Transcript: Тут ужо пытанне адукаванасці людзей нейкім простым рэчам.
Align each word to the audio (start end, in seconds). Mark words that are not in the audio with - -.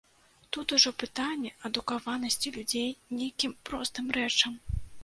Тут 0.55 0.71
ужо 0.77 0.91
пытанне 1.03 1.51
адукаванасці 1.69 2.55
людзей 2.59 2.89
нейкім 3.21 3.57
простым 3.71 4.05
рэчам. 4.21 4.63